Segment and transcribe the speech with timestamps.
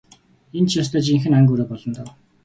[0.57, 2.09] Энэ ч ёстой жинхэнэ ан гөрөө болно доо.